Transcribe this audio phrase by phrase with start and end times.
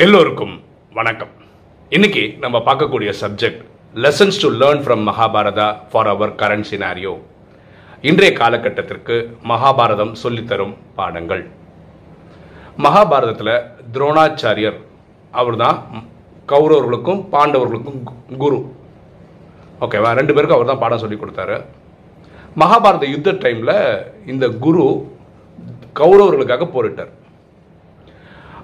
[0.00, 0.60] எல்லோருக்கும்
[0.92, 1.28] வணக்கம்.
[1.88, 7.18] இன்னைக்கு நம்ம பார்க்கக்கூடிய subject lessons to learn from Mahabharata for our current scenario
[8.00, 11.50] இன்றைய காலகட்டத்திற்கு மகாபாரதம் சொல்லித்தரும் பாடங்கள்.
[12.78, 14.78] மகாபாரதத்தில் துரோணாச்சாரியர்
[15.30, 15.78] அவர் தான்
[16.48, 18.72] கௌரவர்களுக்கும் பாண்டவர்களுக்கும் கு- குரு
[19.80, 21.64] ஓகேவா ரெண்டு பேருக்கும் அவர் தான் பாடம் சொல்லி கொடுத்தாரு.
[22.56, 25.08] மகாபாரத யுத்த டைமில் இந்த குரு
[25.94, 27.18] கௌரவர்களுக்காக போரிட்டார்.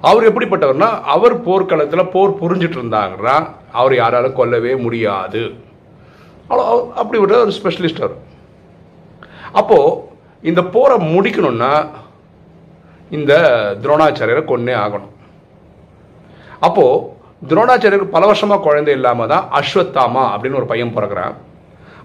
[0.07, 5.39] அவர் எப்படிப்பட்டவர்னா அவர் போர்க்களத்தில் போர் புரிஞ்சிட்டு இருந்தாங்கன்னா அவர் யாராலும் கொல்லவே முடியாது.
[6.51, 8.17] அவ்வளோ- அப்படி அப்படிப்பட்ட ஒரு ஸ்பெஷலிஸ்ட் அவர்.
[9.53, 10.01] அப்போது
[10.43, 11.89] இந்த போரை முடிக்கணும்னா
[13.11, 13.51] இந்த
[13.83, 15.09] துரோணாச்சாரியரை கொன்னே ஆகணும்.
[16.61, 17.07] அப்போது
[17.49, 21.35] துரோணாச்சாரியருக்கு பல வருஷமாக குழந்தை இல்லாமல் தான் அஸ்வத்தாமா அப்படின்னு ஒரு பையன் பிறக்கிறான்.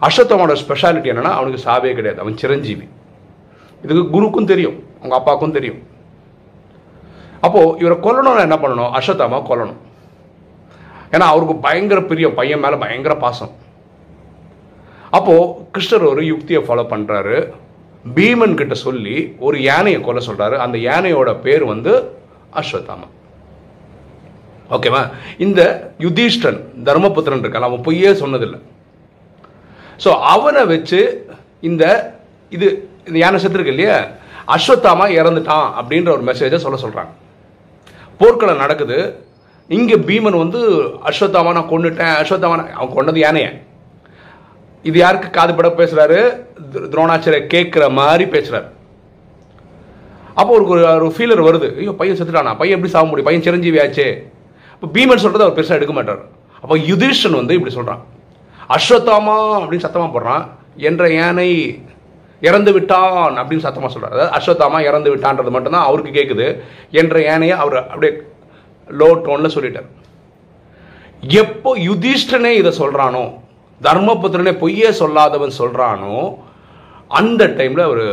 [0.02, 2.20] அஸ்வத்தாமோட ஸ்பெஷாலிட்டி என்னென்னா அவனுக்கு சாவே கிடையாது.
[2.20, 2.90] அவன் சிரஞ்சீவி.
[3.84, 5.91] இதுக்கு குருக்கும் தெரியும் அவங்க அப்பாவுக்கும் தெரியும்.
[7.46, 8.92] அப்போது இவரை கொல்லணும்னா என்ன பண்ணணும்?
[8.98, 9.80] அஸ்வத்தாமா கொல்லணும்.
[11.16, 13.54] ஏன்னா அவருக்கு பயங்கர பெரிய பையன் மேலே பயங்கர பாசம்.
[15.18, 17.38] அப்போது கிருஷ்ணர் ஒரு யுக்தியை ஃபாலோ பண்ணுறாரு
[18.18, 19.16] பீமன் கிட்ட சொல்லி
[19.48, 21.92] ஒரு யானையை கொல்ல சொல்கிறாரு அந்த யானையோட பேர் வந்து
[22.62, 23.08] அஸ்வத்தாமா.
[24.76, 25.02] ஓகேவா?
[25.46, 25.62] இந்த
[26.06, 27.68] யுதிஷ்டன் தர்மபுத்திரன் இருக்கான்.
[27.70, 28.60] அவன் பொய்யே சொன்னதில்லை.
[30.04, 31.00] ஸோ அவனை வச்சு
[31.70, 31.84] இந்த
[32.56, 32.68] இது
[33.08, 33.98] இந்த யானை செத்துருக்கு இல்லையா?
[34.56, 37.12] அஸ்வத்தாமா இறந்துட்டான் அப்படின்ற ஒரு மெசேஜை சொல்ல சொல்கிறாங்க
[38.22, 39.26] போர்க்களம் நடக்குது.
[39.68, 43.62] இங்கே பீமன் வந்து அஸ்வத்தாமா நான் கொண்டுட்டேன் அஸ்வத்தாமா அவன் கொண்டது யானையை.
[44.84, 48.72] இது யாருக்கு காதுபட பேசுகிறாரு துர- துரோணாச்சாரிய கேட்குற மாதிரி பேசுகிறார்
[50.36, 51.78] அப்போ ஒரு ஒரு ஃபீலர் வருது.
[51.78, 52.58] ஐயோ பையன் செத்துட்டானா?
[52.58, 53.26] பையன் எப்படி சாக முடியும்?
[53.26, 54.24] பையன் சிரஞ்சீவி ஆச்சே
[54.82, 56.26] இப்போ பீமன் சொல்கிறது அவர் பெருசாக எடுக்க மாட்டார்.
[56.62, 58.04] அப்போ யுதிஷன் வந்து இப்படி சொல்கிறான்
[58.70, 60.48] அஸ்வத்தாமா அப்படின்னு சத்தமாக போடுறான்.
[60.76, 61.82] என்ற யானை
[62.48, 66.48] இறந்து விட்டான் அப்படின்னு சத்தமாக சொல்கிறார் அதாவது அஸ்வத்தாமா இறந்து விட்டான்றது மட்டும்தான் அவருக்கு கேட்குது
[67.02, 68.14] என்ற ஏனையை அவர் அப்படியே
[69.00, 69.90] லோ டோனில் சொல்லிட்டார்.
[71.42, 73.24] எப்போ யுதிஷ்டனே இதை சொல்கிறானோ
[73.88, 76.16] தர்மபுத்திரனே பொய்யே சொல்லாதவன் சொல்கிறானோ
[77.20, 78.06] அந்த டைமில் அவர்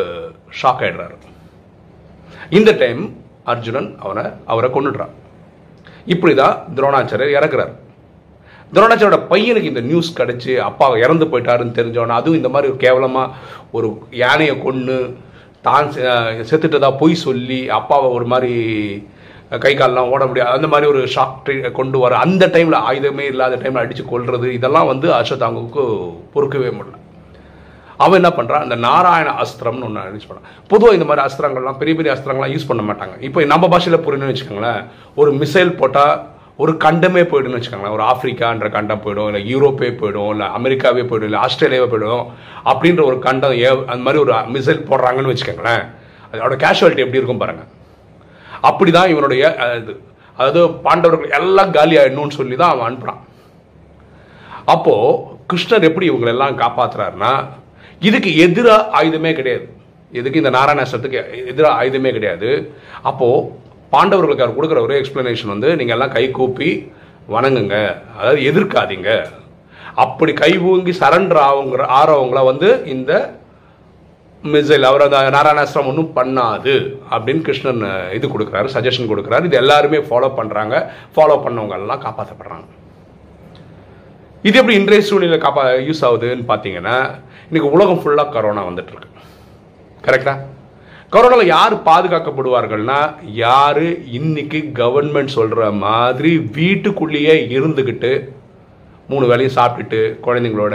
[0.61, 1.17] ஷாக் ஆயிடுறாரு.
[2.59, 3.03] இந்த டைம்
[3.53, 5.15] அர்ஜுனன் அவனை அவரை கொண்டுடுறான்
[6.15, 7.75] இப்படிதான் துரோணாச்சாரியர் இறக்குறார்.
[8.73, 13.35] துரோணாச்சாரோட பையனுக்கு இந்த நியூஸ் கிடச்சி அப்பா இறந்து போயிட்டாருன்னு தெரிஞ்சோன்னா அதுவும் இந்த மாதிரி கேவலமாக
[13.71, 14.97] ஒரு யானையை கொன்று
[15.61, 16.09] தான் செ-
[16.51, 18.53] செத்துட்டதா பொய் சொல்லி அப்பாவை ஒரு மாதிரி
[19.59, 20.51] கை கால்லாம் ஓட முடியாது.
[20.51, 25.13] அந்த மாதிரி ஒரு ஷாக் கொண்டு வர அந்த டைமில் ஆயுதமே இல்லாத டைமில் அடித்து கொல்றது இதெல்லாம் வந்து
[25.13, 25.83] அஸ்வத்தாங்குக்கு
[26.35, 26.97] பொறுக்கவே முடியல.
[27.97, 32.15] அவன் என்ன பண்ணுறான் அந்த நாராயண அஸ்திரம்னு ஒன்று யூஸ் பண்ணான் பொதுவாக இந்த மாதிரி அஸ்திரங்கள்லாம் பெரிய பெரிய
[32.15, 33.21] அஸ்திரங்கள்லாம் யூஸ் பண்ண மாட்டாங்க.
[33.21, 34.83] இப்போ நம்ம பாஷையில் புரியணும்னு வச்சுக்கோங்களேன்
[35.15, 36.15] ஒரு மிசைல் போட்டால்
[36.63, 37.97] ஒரு கண்டமே போயிடுன்னு வச்சுக்கோங்களேன்.
[37.97, 42.25] ஒரு ஆப்பிரிக்கான்ற கண்டம் போயிடும் இல்லை யூரோப்பே போயிடும் இல்லை அமெரிக்காவே போயிடும் இல்லை ஆஸ்திரேலியாவே போயிடும்
[42.71, 45.85] அப்படின்ற ஒரு கண்டம் ஏ அந்த மாதிரி ஒரு மிசைல் போடுறாங்கன்னு வச்சுக்கோங்களேன்.
[46.33, 47.71] அதோட கேஷுவாலிட்டி எப்படி இருக்கும் பாருங்கள்
[48.71, 49.43] அப்படி தான் இவனுடைய
[49.81, 49.93] இது
[50.39, 53.23] அதாவது பாண்டவர்கள் எல்லாம் காலி ஆயிடணும்னு சொல்லி தான் அவன் அனுப்புகிறான்
[54.75, 57.33] அப்போது கிருஷ்ணர் எப்படி இவங்களெல்லாம் காப்பாற்றுறாருன்னா
[58.09, 59.67] இதுக்கு எதிராக ஆயுதமே கிடையாது.
[60.19, 61.21] இதுக்கு இந்த நாராயணாசனத்துக்கு
[61.53, 62.51] எதிராக ஆயுதமே கிடையாது.
[63.11, 66.71] அப்போது பாண்டவர்களுக்கு அவர் கொடுக்குற ஒரே எக்ஸ்பிளனேஷன் வந்து நீங்கள் எல்லாம் கை கூப்பி
[67.35, 67.77] வணங்குங்க.
[68.19, 69.11] அதாவது எதிர்க்காதீங்க.
[70.05, 73.13] அப்படி கை ஊங்கி சரண்டர் ஆகுங்கிற ஆறவங்கள வந்து இந்த
[74.53, 76.75] மிசைல் அவர் அந்த நாராயணாஸ்திரம் ஒன்றும் பண்ணாது
[77.15, 77.81] அப்படின்னு கிருஷ்ணன்
[78.17, 79.49] இது கொடுக்குறாரு சஜஷன் கொடுக்குறாரு.
[79.49, 80.75] இது எல்லாருமே ஃபாலோ பண்ணுறாங்க
[81.17, 82.67] ஃபாலோ பண்ணவங்க எல்லாம் காப்பாற்றப்படுறாங்க
[84.49, 86.97] இது எப்படி இன்றைய சூழ்நிலை காப்பா யூஸ் ஆகுதுன்னு பார்த்தீங்கன்னா
[87.49, 89.11] இன்றைக்கி உலகம் ஃபுல்லாக கரோனா வந்துட்டுருக்கு
[90.05, 90.39] கரெக்டாக
[91.13, 92.97] கொரோனாவில் யார் பாதுகாக்கப்படுவார்கள்னா
[93.45, 93.85] யார்
[94.17, 98.11] இன்னைக்கு கவர்மெண்ட் சொல்கிற மாதிரி வீட்டுக்குள்ளேயே இருந்துக்கிட்டு
[99.11, 100.75] மூணு வேளையும் சாப்பிட்டுட்டு குழந்தைங்களோட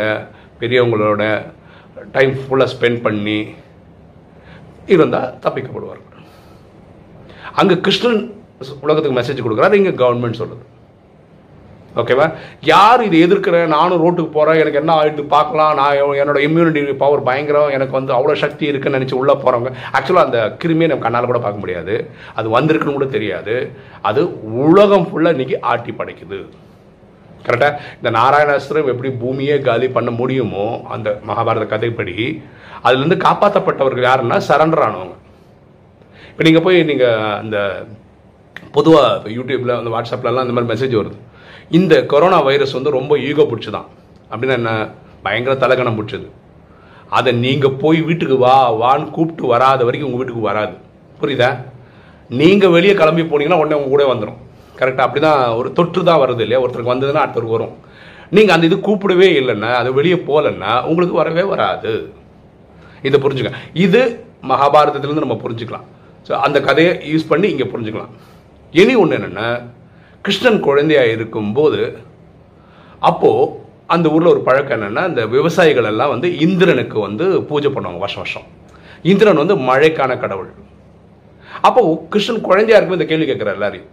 [0.61, 1.27] பெரியவங்களோட
[2.15, 3.37] டைம் ஃபுல்லாக ஸ்பெண்ட் பண்ணி
[4.95, 6.25] இருந்தால் தப்பிக்கப்படுவார்கள்.
[7.61, 8.19] அங்கே கிருஷ்ணன்
[8.85, 10.65] உலகத்துக்கு மெசேஜ் கொடுக்குறாரு இங்கே கவர்மெண்ட் சொல்லுது
[12.01, 12.25] ஓகேவா
[12.71, 15.73] யார் இது எதிர்க்கிறேன் நானும் ரோட்டுக்கு போகிறேன் எனக்கு என்ன ஆகிட்டு பார்க்கலாம்.
[15.79, 17.73] நான் என்னோட இம்யூனிட்டி பவர் பயங்கரம்.
[17.77, 21.63] எனக்கு வந்து அவ்வளோ சக்தி இருக்குன்னு நினச்சி உள்ளே போகிறவங்க ஆக்சுவலாக அந்த கிருமியை நம்ம கண்ணால் கூட பார்க்க
[21.63, 21.95] முடியாது.
[22.39, 23.55] அது வந்திருக்குன்னு கூட தெரியாது.
[24.09, 24.21] அது
[24.67, 26.39] உலகம் ஃபுல்லாக இன்றைக்கி ஆட்டி படைக்குது.
[27.47, 32.15] கரெக்டாக இந்த நாராயணாஸ்திரம் எப்படி பூமியே காலி பண்ண முடியுமோ அந்த மகாபாரத கதைப்படி
[32.85, 35.17] அதுலேருந்து காப்பாற்றப்பட்டவர்கள் யாருன்னா சரண்டர் ஆனவங்க
[36.31, 37.57] இப்போ நீங்கள் போய் நீங்கள் அந்த
[38.77, 41.19] பொதுவாக யூடியூப்பில் அந்த வாட்ஸ்அப்லலாம் அந்த மாதிரி மெசேஜ் வருது.
[41.69, 43.87] இந்த கொரோனா வைரஸ் வந்து ரொம்ப ஈகோ பிடிச்சதான்.
[44.31, 44.71] அப்படின்னா என்ன?
[45.25, 46.27] பயங்கர தலைகணம் பிடிச்சது.
[47.09, 50.75] அதை நீங்கள் போய் வீட்டுக்கு வா வான்னு கூப்பிட்டு வராத வரைக்கும் உங்கள் வீட்டுக்கு வராது.
[51.21, 51.49] புரியுதா?
[52.29, 54.39] நீங்கள் வெளியே கிளம்பி போனீங்கன்னா உடனே உங்கள் கூட வந்துடும்
[54.79, 56.61] கரெக்டாக அப்படி தான் ஒரு தொற்று தான் வருது இல்லையா?
[56.63, 57.73] ஒருத்தருக்கு வந்ததுன்னா அடுத்தருக்கு வரும்.
[58.29, 62.13] நீங்கள் அந்த இது கூப்பிடவே இல்லைன்னா அது வெளியே போகலன்னா உங்களுக்கு வரவே வராது.
[63.01, 64.01] இதை புரிஞ்சுக்க இது
[64.51, 65.85] மகாபாரதத்திலேருந்து நம்ம புரிஞ்சுக்கலாம்.
[66.27, 68.11] ஸோ அந்த கதையை யூஸ் பண்ணி இங்கே புரிஞ்சுக்கலாம்.
[68.71, 69.47] இனி ஒன்று என்னென்னா
[70.25, 71.79] கிருஷ்ணன் குழந்தையாக இருக்கும்போது
[73.09, 73.47] அப்போது
[73.93, 78.45] அந்த ஊரில் ஒரு பழக்கம் என்னென்னா இந்த விவசாயிகள் எல்லாம் வந்து இந்திரனுக்கு வந்து பூஜை பண்ணுவாங்க வருஷம் வருஷம்.
[79.11, 80.51] இந்திரன் வந்து மழைக்கான கடவுள்.
[81.67, 83.89] அப்போது கிருஷ்ணன் குழந்தையா இருக்கும் இந்த கேள்வி கேட்குற எல்லாரையும்.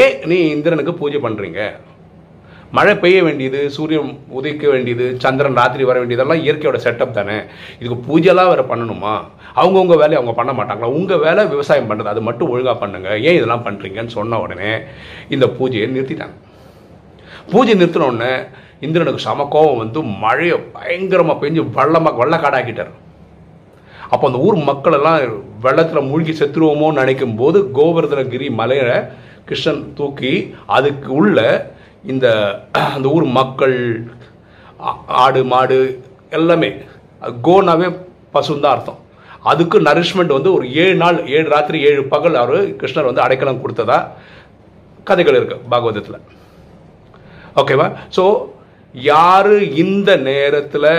[0.00, 1.60] ஏன் நீ இந்திரனுக்கு பூஜை பண்ணுறீங்க
[2.72, 7.42] மழை பெய்ய வேண்டியது சூரியன் உதிக்க வேண்டியது சந்திரன் ராத்திரி வர வேண்டியதெல்லாம் இயற்கையோட செட்டப் தானே.
[7.78, 9.20] இதுக்கு பூஜைலாம் வேறு பண்ணணுமா?
[9.54, 10.84] அவங்கவுங்க வேலையை அவங்க பண்ண மாட்டாங்களா?
[10.84, 13.08] உங்கள் வேலை விவசாயம் பண்ணுறது அது மட்டும் ஒழுங்காக பண்ணுங்க.
[13.08, 14.78] ஏன் இதெல்லாம் பண்ணுறீங்கன்னு சொன்ன உடனே
[15.28, 16.36] இந்த பூஜையை நிறுத்திட்டாங்க.
[17.50, 18.32] பூஜை நிறுத்தின உடனே
[18.80, 22.90] இந்திரனுக்கு சம கோபம் வந்து மழையை பயங்கரமாக பெஞ்சு வெள்ளமாக வெள்ளக்காடாக்கிட்டார்.
[24.10, 25.20] அப்போ அந்த ஊர் மக்கள் எல்லாம்
[25.60, 29.00] வெள்ளத்தில் மூழ்கி செத்துருவோமோன்னு நினைக்கும் போது கோவர்தனகிரி மலையை
[29.44, 31.74] கிருஷ்ணன் தூக்கி அதுக்கு உள்ள
[32.12, 32.26] இந்த
[32.96, 33.76] அந்த ஊர் மக்கள்
[35.24, 35.78] ஆடு மாடு
[36.36, 36.70] எல்லாமே
[37.46, 37.88] கோனாவே
[38.34, 39.00] பசுன்னு தான் அர்த்தம்.
[39.50, 43.98] அதுக்கு நரிஷ்மெண்ட் வந்து ஒரு ஏழு நாள் ஏழு ராத்திரி ஏழு பகல் அவர் கிருஷ்ணர் வந்து அடைக்கலம் கொடுத்ததா
[45.08, 46.20] கதைகள் இருக்கு பாகவதத்தில்.
[47.62, 47.86] ஓகேவா
[48.16, 48.24] ஸோ
[48.94, 49.54] யார்
[49.84, 50.90] இந்த நேரத்தில்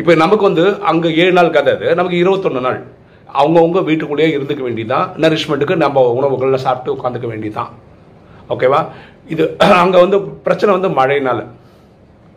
[0.00, 2.80] இப்போ நமக்கு வந்து அங்கே ஏழு நாள் கதை அது நமக்கு இருபத்தொன்று நாள்.
[3.40, 7.72] அவங்கவுங்க வீட்டுக்குள்ளேயே இருந்துக்க வேண்டியதான் நரிஷ்மெண்ட்டுக்கு நம்ம உணவுகளில் சாப்பிட்டு உட்காந்துக்க வேண்டியதான்
[8.54, 8.80] ஓகேவா
[9.34, 9.44] இது
[9.82, 11.42] அங்கே வந்து பிரச்சனை வந்து மழையினால்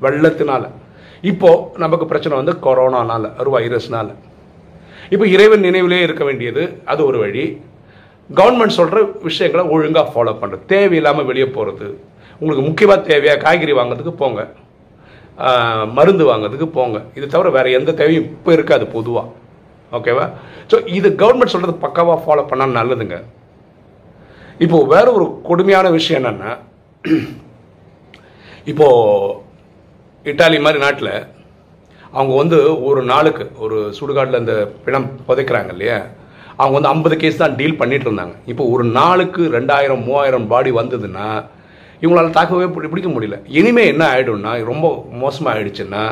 [0.02, 0.64] வெள்ளத்தினால.
[1.30, 4.10] இப்போது நமக்கு பிரச்சனை வந்து கொரோனானால ஒரு வைரஸ்னால.
[5.14, 7.44] இப்போ இறைவன் நினைவிலே இருக்க வேண்டியது அது ஒரு வழி.
[8.30, 11.88] கவர்மெண்ட் சொல்கிற விஷயங்களை ஒழுங்காக ஃபாலோ பண்ணுறது தேவையில்லாமல் வெளியே போகிறது
[12.42, 14.42] உங்களுக்கு முக்கியமாக தேவையாக காய்கறி வாங்குறதுக்கு போங்க.
[15.98, 16.98] மருந்து வாங்கிறதுக்கு போங்க.
[17.18, 19.28] இது தவிர வேறு எந்த தேவையும் இப்போ இருக்காது பொதுவாக
[19.98, 20.26] ஓகேவா
[20.72, 23.18] ஸோ இது கவர்மெண்ட் சொல்கிறது பக்காவாக ஃபாலோ பண்ணால் நல்லதுங்க.
[24.60, 26.52] இப்போ வேற ஒரு கொடுமையான விஷயம் என்னன்னா
[28.66, 28.88] இப்போ
[30.26, 31.12] இட்டாலி மாதிரி நாட்டில்
[32.12, 35.98] அவங்க வந்து ஒரு நாளுக்கு ஒரு சுடுகாட்டில் இந்த பிணம் புதைக்கிறாங்க இல்லையா?
[36.58, 38.34] அவங்க வந்து ஐம்பது கேஸ் தான் டீல் பண்ணிட்டு இருந்தாங்க.
[38.46, 41.28] இப்போ ஒரு நாளுக்கு ரெண்டாயிரம் மூவாயிரம் பாடி வந்ததுன்னா
[42.02, 43.42] இவங்களால் தாக்கவே பிடி- பிடிக்க முடியல.
[43.48, 46.04] இனிமேல் என்ன ஆகிடும்னா ரொம்ப மோசமாக ஆயிடுச்சுன்னா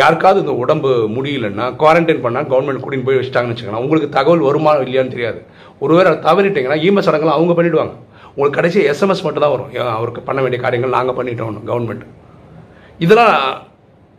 [0.00, 5.14] யாருக்காவது இந்த உடம்பு முடியலன்னா குவாரண்டைன் பண்ணால் கவர்மெண்ட் கூட்டின்னு போய் வச்சுட்டாங்கன்னு வச்சுக்கோங்க உங்களுக்கு தகவல் வருமா இல்லையான்னு
[5.14, 5.40] தெரியாது.
[5.84, 7.94] ஒருவேளை தவறிட்டீங்கன்னா ஈம சடங்கெல்லாம் அவங்க பண்ணிவிடுவாங்க
[8.34, 9.70] உங்களுக்கு கடைசி எஸ்எம்எஸ் மட்டும் தான் வரும்.
[9.98, 12.04] அவருக்கு பண்ண வேண்டிய காரியங்கள் நாங்கள் பண்ணிட்டோம் கவர்மெண்ட்
[13.06, 13.34] இதெல்லாம்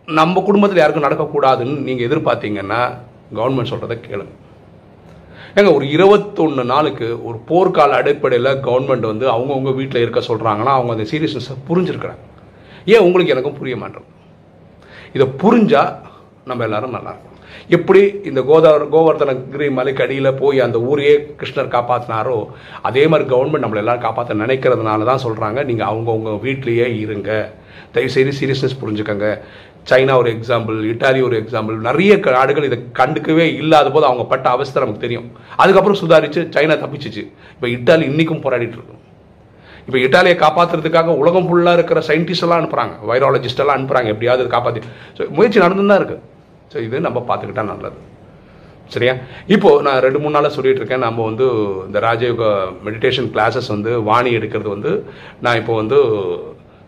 [0.08, 2.82] நம்ம குடும்பத்தில் யாருக்கும் நடக்கக்கூடாதுன்னு நீங்கள் எதிர்பார்த்தீங்கன்னா
[3.38, 4.34] கவர்மெண்ட் சொல்கிறத கேளுங்க.
[5.58, 11.08] ஏங்க ஒரு இருபத்தொன்று நாளுக்கு ஒரு போர்க்கால அடிப்படையில் கவர்மெண்ட் வந்து அவங்கவுங்க வீட்டில் இருக்க சொல்கிறாங்கன்னா அவங்க அந்த
[11.12, 12.24] சீரியஸ்னஸை புரிஞ்சிருக்கிறாங்க.
[12.94, 14.08] ஏன் உங்களுக்கு எனக்கும் புரிய மாட்டேன்
[15.14, 15.96] இதை புரிஞ்சால்
[16.46, 17.36] நம்ம எல்லாரும் நல்லாயிருக்கும்.
[17.70, 22.46] எப்படி இந்த கோதாவர் கோவர்தனகிரி மலைக்கு அடியில் போய் அந்த ஊரையே கிருஷ்ணர் காப்பாற்றினாரோ
[22.82, 27.54] அதே மாதிரி கவர்மெண்ட் நம்மளை எல்லாரும் காப்பாற்ற நினைக்கிறதுனால தான் சொல்கிறாங்க நீங்கள் அவங்கவுங்க வீட்லேயே இருங்க.
[27.92, 29.40] தயவுசெய்து சீரியஸ்னஸ் புரிஞ்சுக்கங்க.
[29.90, 34.50] சைனா ஒரு எக்ஸாம்பிள் இட்டாலி ஒரு எக்ஸாம்பிள் நிறைய க- நாடுகள் இதை கண்டுக்கவே இல்லாத போது அவங்க பட்ட
[34.50, 35.32] அவஸ்தை நமக்கு தெரியும்.
[35.56, 37.32] அதுக்கப்புறம் சுதாரிச்சு சைனா தப்பிச்சிச்சு.
[37.62, 38.97] இப்போ இட்டாலி இன்றைக்கும் போராடிட்டு இருக்கு.
[39.88, 44.82] இப்போ இட்டாலியை காப்பாற்றுறதுக்காக உலகம் ஃபுல்லாக இருக்கிற சயின்டிஸ்ட் எல்லாம் அனுப்புகிறாங்க வைரலஜிஸ்ட் எல்லாம் அனுப்புகிறாங்க எப்படியாவது காப்பாற்றி
[45.18, 46.24] ஸோ முயற்சி நடந்து தான் இருக்குது
[46.72, 48.00] ஸோ இது நம்ம பார்த்துக்கிட்டா நல்லது.
[48.94, 49.14] சரியா?
[49.56, 51.04] இப்போ நான் ரெண்டு மூணு நாளாக சொல்லிகிட்டு இருக்கேன்.
[51.06, 51.46] நம்ம வந்து
[51.88, 52.44] இந்த ராஜயோக
[52.88, 54.92] மெடிடேஷன் கிளாஸஸ் வந்து வாணி எடுக்கிறது வந்து
[55.46, 55.98] நான் இப்போ வந்து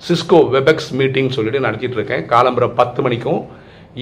[0.08, 2.24] சிஸ்கோ வெபெக்ஸ் மீட்டிங் சொல்லிட்டு நடத்திட்டு இருக்கேன்.
[2.34, 3.42] காலம்பரை பத்து மணிக்கும்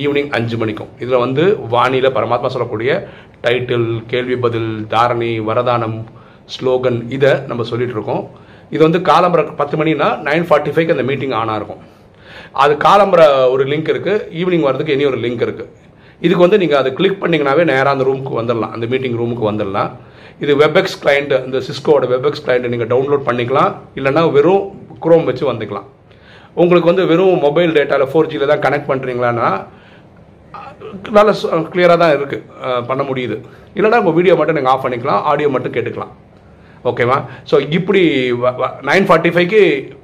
[0.03, 0.91] ஈவினிங் அஞ்சு மணிக்கும்.
[1.03, 1.43] இதில் வந்து
[1.75, 2.91] வாணியில் பரமாத்மா சொல்லக்கூடிய
[3.45, 5.97] டைட்டில் கேள்வி பதில் தாரணி வரதானம்
[6.55, 8.23] ஸ்லோகன் இதை நம்ம சொல்லிகிட்டு இருக்கோம்.
[8.73, 11.83] இது வந்து காலம்பரை பத்து மணினா நைன் ஃபார்ட்டி ஃபைவ்க்கு அந்த மீட்டிங் ஆனாக இருக்கும்
[12.63, 15.71] அது காலம்பரை ஒரு லிங்க் இருக்குது ஈவினிங் வரதுக்கு இனி ஒரு லிங்க் இருக்குது
[16.25, 19.89] இதுக்கு வந்து நீங்கள் அதை கிளிக் பண்ணிங்கனாவே நேராக அந்த ரூமுக்கு வந்துடலாம் அந்த மீட்டிங் ரூமுக்கு வந்துடலாம்.
[20.43, 24.63] இது வெப்எக்ஸ் கிளைண்ட் இந்த சிஸ்கோட வெப்எக்ஸ் கிளைண்ட்டை நீங்கள் டவுன்லோட் பண்ணிக்கலாம் இல்லைன்னா வெறும்
[25.03, 25.87] குரோம் வச்சு வந்துக்கலாம்.
[26.61, 29.49] உங்களுக்கு வந்து வெறும் மொபைல் டேட்டாவில் ஃபோர் ஜியில் தான் கனெக்ட் பண்ணுறீங்களான்னா
[31.17, 31.31] நல்ல
[31.73, 33.37] கிளியராக தான் இருக்குது பண்ண முடியுது.
[33.77, 36.13] இல்லைன்னா உங்கள் வீடியோ மட்டும் நீங்கள் ஆஃப் பண்ணிக்கலாம் ஆடியோ மட்டும் கேட்டுக்கலாம்.
[36.89, 37.17] ஓகேவா
[37.51, 38.01] ஸோ இப்படி
[38.89, 39.61] நைன் ஃபார்ட்டி ஃபைவ்க்கு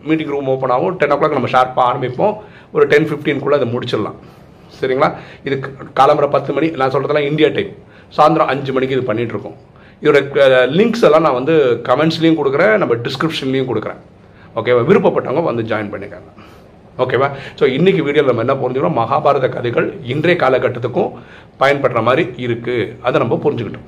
[0.10, 0.96] மீட்டிங் ரூம் ஓப்பன் ஆகும்.
[1.02, 2.34] டென் ஓ கிளாக் நம்ம ஷார்ப்பாக ஆரம்பிப்போம்.
[2.76, 4.18] ஒரு டென் ஃபிஃப்டீன்குள்ளே அதை முடிச்சிடலாம்.
[4.80, 5.10] சரிங்களா?
[5.48, 5.56] இது
[6.00, 7.72] காலம்பரை பத்து மணி நான் சொல்கிறதெல்லாம் இந்தியா டைம்
[8.18, 9.58] சாயந்தரம் அஞ்சு மணிக்கு இது பண்ணிகிட்ருக்கோம்
[10.04, 10.20] இதோட
[10.78, 11.54] லிங்க்ஸ் எல்லாம் நான் வந்து
[11.90, 14.02] கமெண்ட்ஸ்லேயும் கொடுக்குறேன் நம்ம டிஸ்கிரிப்ஷன்லேயும் கொடுக்குறேன்.
[14.60, 16.30] ஓகேவா விருப்பப்பட்டவங்க வந்து ஜாயின் பண்ணிக்காங்க.
[17.04, 17.28] ஓகேவா
[17.60, 18.98] ஸோ இன்றைக்கி வீடியோவில் நம்ம என்ன புரிஞ்சுக்கிறோம்?
[19.02, 21.14] மகாபாரத கதைகள் இன்றைய காலகட்டத்துக்கும்
[21.62, 23.88] பயன்படுற மாதிரி இருக்குது அதை நம்ம புரிஞ்சுக்கிட்டோம்.